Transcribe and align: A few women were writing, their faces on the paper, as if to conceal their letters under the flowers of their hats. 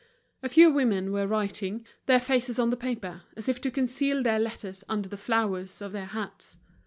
A 0.41 0.49
few 0.49 0.71
women 0.71 1.11
were 1.11 1.27
writing, 1.27 1.85
their 2.07 2.19
faces 2.19 2.57
on 2.57 2.71
the 2.71 2.75
paper, 2.75 3.21
as 3.37 3.47
if 3.47 3.61
to 3.61 3.69
conceal 3.69 4.23
their 4.23 4.39
letters 4.39 4.83
under 4.89 5.07
the 5.07 5.15
flowers 5.15 5.79
of 5.79 5.91
their 5.91 6.07
hats. 6.07 6.57